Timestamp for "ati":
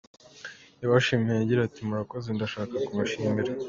1.63-1.79